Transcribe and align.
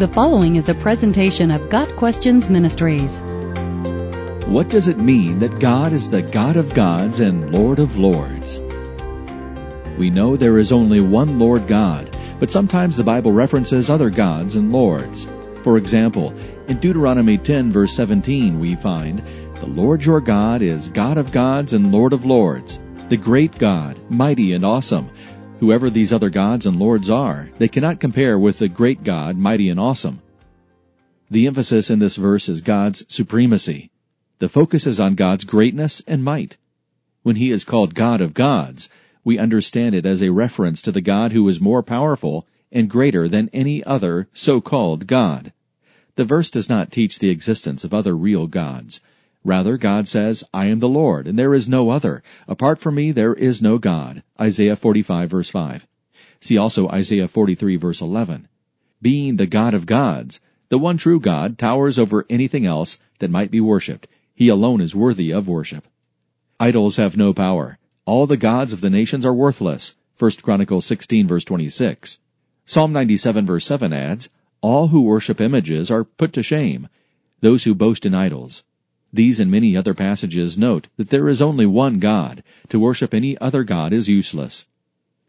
The 0.00 0.08
following 0.08 0.56
is 0.56 0.70
a 0.70 0.74
presentation 0.74 1.50
of 1.50 1.68
Got 1.68 1.94
Questions 1.96 2.48
Ministries. 2.48 3.20
What 4.46 4.70
does 4.70 4.88
it 4.88 4.96
mean 4.96 5.40
that 5.40 5.60
God 5.60 5.92
is 5.92 6.08
the 6.08 6.22
God 6.22 6.56
of 6.56 6.72
gods 6.72 7.20
and 7.20 7.52
Lord 7.52 7.78
of 7.78 7.98
lords? 7.98 8.62
We 9.98 10.08
know 10.08 10.36
there 10.36 10.56
is 10.56 10.72
only 10.72 11.02
one 11.02 11.38
Lord 11.38 11.66
God, 11.66 12.16
but 12.38 12.50
sometimes 12.50 12.96
the 12.96 13.04
Bible 13.04 13.32
references 13.32 13.90
other 13.90 14.08
gods 14.08 14.56
and 14.56 14.72
lords. 14.72 15.28
For 15.64 15.76
example, 15.76 16.32
in 16.68 16.80
Deuteronomy 16.80 17.36
10 17.36 17.70
verse 17.70 17.92
17 17.92 18.58
we 18.58 18.76
find, 18.76 19.22
The 19.56 19.66
Lord 19.66 20.02
your 20.02 20.22
God 20.22 20.62
is 20.62 20.88
God 20.88 21.18
of 21.18 21.30
gods 21.30 21.74
and 21.74 21.92
Lord 21.92 22.14
of 22.14 22.24
lords, 22.24 22.80
the 23.10 23.18
great 23.18 23.58
God, 23.58 23.98
mighty 24.08 24.54
and 24.54 24.64
awesome. 24.64 25.10
Whoever 25.60 25.90
these 25.90 26.10
other 26.10 26.30
gods 26.30 26.64
and 26.64 26.78
lords 26.78 27.10
are, 27.10 27.50
they 27.58 27.68
cannot 27.68 28.00
compare 28.00 28.38
with 28.38 28.58
the 28.58 28.68
great 28.68 29.04
God, 29.04 29.36
mighty 29.36 29.68
and 29.68 29.78
awesome. 29.78 30.22
The 31.30 31.46
emphasis 31.46 31.90
in 31.90 31.98
this 31.98 32.16
verse 32.16 32.48
is 32.48 32.62
God's 32.62 33.04
supremacy. 33.12 33.90
The 34.38 34.48
focus 34.48 34.86
is 34.86 34.98
on 34.98 35.16
God's 35.16 35.44
greatness 35.44 36.02
and 36.06 36.24
might. 36.24 36.56
When 37.24 37.36
he 37.36 37.50
is 37.50 37.64
called 37.64 37.94
God 37.94 38.22
of 38.22 38.32
gods, 38.32 38.88
we 39.22 39.38
understand 39.38 39.94
it 39.94 40.06
as 40.06 40.22
a 40.22 40.30
reference 40.30 40.80
to 40.80 40.92
the 40.92 41.02
God 41.02 41.32
who 41.32 41.46
is 41.46 41.60
more 41.60 41.82
powerful 41.82 42.46
and 42.72 42.88
greater 42.88 43.28
than 43.28 43.50
any 43.52 43.84
other 43.84 44.28
so-called 44.32 45.06
God. 45.06 45.52
The 46.14 46.24
verse 46.24 46.48
does 46.48 46.70
not 46.70 46.90
teach 46.90 47.18
the 47.18 47.28
existence 47.28 47.84
of 47.84 47.92
other 47.92 48.16
real 48.16 48.46
gods. 48.46 49.02
Rather, 49.44 49.76
God 49.76 50.06
says, 50.06 50.44
I 50.52 50.66
am 50.66 50.80
the 50.80 50.88
Lord, 50.88 51.26
and 51.26 51.38
there 51.38 51.54
is 51.54 51.68
no 51.68 51.90
other. 51.90 52.22
Apart 52.46 52.78
from 52.78 52.94
me, 52.94 53.12
there 53.12 53.34
is 53.34 53.62
no 53.62 53.78
God. 53.78 54.22
Isaiah 54.40 54.76
45 54.76 55.30
verse 55.30 55.48
5. 55.48 55.86
See 56.40 56.58
also 56.58 56.88
Isaiah 56.88 57.28
43 57.28 57.76
verse 57.76 58.00
11. 58.00 58.48
Being 59.00 59.36
the 59.36 59.46
God 59.46 59.74
of 59.74 59.86
gods, 59.86 60.40
the 60.68 60.78
one 60.78 60.96
true 60.98 61.20
God 61.20 61.58
towers 61.58 61.98
over 61.98 62.26
anything 62.28 62.66
else 62.66 62.98
that 63.18 63.30
might 63.30 63.50
be 63.50 63.60
worshipped 63.60 64.06
he 64.40 64.48
alone 64.48 64.80
is 64.80 64.96
worthy 64.96 65.30
of 65.34 65.48
worship. 65.48 65.86
Idols 66.58 66.96
have 66.96 67.14
no 67.14 67.34
power. 67.34 67.76
All 68.06 68.26
the 68.26 68.38
gods 68.38 68.72
of 68.72 68.80
the 68.80 68.88
nations 68.88 69.26
are 69.26 69.34
worthless. 69.34 69.94
1 70.18 70.30
Chronicles 70.40 70.86
16 70.86 71.28
verse 71.28 71.44
26. 71.44 72.20
Psalm 72.64 72.90
97 72.90 73.44
verse 73.44 73.66
7 73.66 73.92
adds, 73.92 74.30
All 74.62 74.88
who 74.88 75.02
worship 75.02 75.42
images 75.42 75.90
are 75.90 76.04
put 76.04 76.32
to 76.32 76.42
shame, 76.42 76.88
those 77.42 77.64
who 77.64 77.74
boast 77.74 78.06
in 78.06 78.14
idols. 78.14 78.64
These 79.12 79.40
and 79.40 79.50
many 79.50 79.76
other 79.76 79.92
passages 79.92 80.56
note 80.56 80.86
that 80.96 81.10
there 81.10 81.28
is 81.28 81.42
only 81.42 81.66
one 81.66 81.98
God. 81.98 82.44
To 82.68 82.78
worship 82.78 83.12
any 83.12 83.36
other 83.38 83.64
God 83.64 83.92
is 83.92 84.08
useless. 84.08 84.68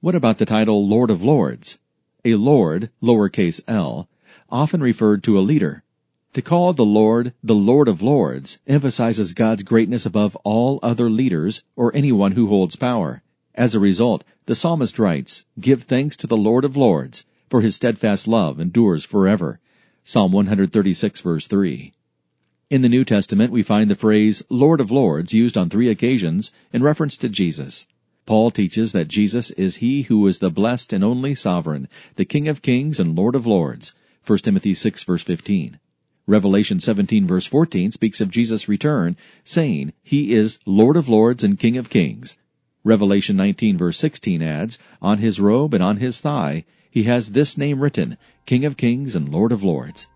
What 0.00 0.14
about 0.14 0.38
the 0.38 0.46
title 0.46 0.86
Lord 0.86 1.10
of 1.10 1.22
Lords? 1.22 1.78
A 2.24 2.36
lord, 2.36 2.90
lowercase 3.02 3.60
l, 3.66 4.08
often 4.48 4.80
referred 4.80 5.24
to 5.24 5.38
a 5.38 5.40
leader. 5.40 5.82
To 6.34 6.42
call 6.42 6.72
the 6.72 6.84
Lord 6.84 7.32
the 7.42 7.54
Lord 7.54 7.88
of 7.88 8.00
Lords 8.00 8.58
emphasizes 8.66 9.34
God's 9.34 9.62
greatness 9.62 10.06
above 10.06 10.36
all 10.44 10.78
other 10.82 11.10
leaders 11.10 11.64
or 11.74 11.94
anyone 11.96 12.32
who 12.32 12.46
holds 12.46 12.76
power. 12.76 13.22
As 13.54 13.74
a 13.74 13.80
result, 13.80 14.24
the 14.46 14.54
psalmist 14.54 14.98
writes, 14.98 15.44
Give 15.58 15.82
thanks 15.82 16.16
to 16.18 16.26
the 16.26 16.36
Lord 16.36 16.64
of 16.64 16.76
Lords, 16.76 17.26
for 17.48 17.60
his 17.60 17.74
steadfast 17.74 18.28
love 18.28 18.60
endures 18.60 19.04
forever. 19.04 19.58
Psalm 20.04 20.32
136 20.32 21.20
verse 21.20 21.46
3. 21.46 21.92
In 22.70 22.80
the 22.80 22.88
New 22.88 23.04
Testament, 23.04 23.52
we 23.52 23.62
find 23.62 23.90
the 23.90 23.94
phrase 23.94 24.42
Lord 24.48 24.80
of 24.80 24.90
Lords 24.90 25.34
used 25.34 25.58
on 25.58 25.68
three 25.68 25.90
occasions 25.90 26.50
in 26.72 26.82
reference 26.82 27.18
to 27.18 27.28
Jesus. 27.28 27.86
Paul 28.24 28.50
teaches 28.50 28.92
that 28.92 29.06
Jesus 29.06 29.50
is 29.50 29.76
he 29.76 30.02
who 30.02 30.26
is 30.26 30.38
the 30.38 30.50
blessed 30.50 30.94
and 30.94 31.04
only 31.04 31.34
sovereign, 31.34 31.88
the 32.16 32.24
King 32.24 32.48
of 32.48 32.62
kings 32.62 32.98
and 32.98 33.14
Lord 33.14 33.34
of 33.34 33.46
lords. 33.46 33.94
1 34.26 34.38
Timothy 34.38 34.72
6 34.72 35.02
verse 35.02 35.22
15. 35.22 35.78
Revelation 36.26 36.80
17 36.80 37.26
verse 37.26 37.44
14 37.44 37.90
speaks 37.90 38.22
of 38.22 38.30
Jesus' 38.30 38.66
return, 38.66 39.18
saying, 39.44 39.92
He 40.02 40.32
is 40.32 40.58
Lord 40.64 40.96
of 40.96 41.06
lords 41.06 41.44
and 41.44 41.58
King 41.58 41.76
of 41.76 41.90
kings. 41.90 42.38
Revelation 42.82 43.36
19 43.36 43.76
verse 43.76 43.98
16 43.98 44.42
adds, 44.42 44.78
On 45.02 45.18
his 45.18 45.38
robe 45.38 45.74
and 45.74 45.82
on 45.82 45.98
his 45.98 46.18
thigh, 46.18 46.64
he 46.90 47.02
has 47.02 47.32
this 47.32 47.58
name 47.58 47.80
written, 47.80 48.16
King 48.46 48.64
of 48.64 48.78
kings 48.78 49.14
and 49.14 49.28
Lord 49.28 49.52
of 49.52 49.62
lords. 49.62 50.08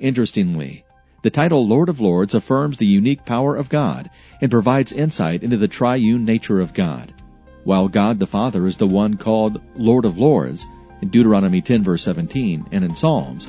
Interestingly, 0.00 0.86
the 1.22 1.30
title 1.30 1.66
Lord 1.66 1.88
of 1.88 2.00
Lords 2.00 2.34
affirms 2.34 2.76
the 2.76 2.86
unique 2.86 3.24
power 3.24 3.54
of 3.54 3.68
God 3.68 4.10
and 4.40 4.50
provides 4.50 4.92
insight 4.92 5.44
into 5.44 5.56
the 5.56 5.68
triune 5.68 6.24
nature 6.24 6.60
of 6.60 6.74
God. 6.74 7.14
While 7.62 7.86
God 7.86 8.18
the 8.18 8.26
Father 8.26 8.66
is 8.66 8.76
the 8.76 8.88
one 8.88 9.16
called 9.16 9.60
Lord 9.76 10.04
of 10.04 10.18
Lords, 10.18 10.66
in 11.00 11.10
Deuteronomy 11.10 11.60
10 11.60 11.84
verse 11.84 12.02
17 12.02 12.66
and 12.72 12.84
in 12.84 12.94
Psalms, 12.96 13.48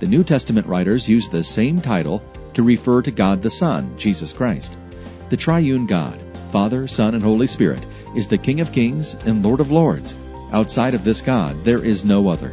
the 0.00 0.06
New 0.06 0.22
Testament 0.22 0.66
writers 0.66 1.08
use 1.08 1.26
the 1.28 1.42
same 1.42 1.80
title 1.80 2.22
to 2.52 2.62
refer 2.62 3.00
to 3.00 3.10
God 3.10 3.40
the 3.40 3.50
Son, 3.50 3.94
Jesus 3.96 4.34
Christ. 4.34 4.76
The 5.30 5.36
triune 5.38 5.86
God, 5.86 6.20
Father, 6.52 6.86
Son, 6.86 7.14
and 7.14 7.24
Holy 7.24 7.46
Spirit, 7.46 7.86
is 8.14 8.28
the 8.28 8.36
King 8.36 8.60
of 8.60 8.70
kings 8.70 9.14
and 9.24 9.42
Lord 9.42 9.60
of 9.60 9.70
lords. 9.70 10.14
Outside 10.52 10.92
of 10.92 11.04
this 11.04 11.22
God, 11.22 11.56
there 11.64 11.82
is 11.82 12.04
no 12.04 12.28
other. 12.28 12.52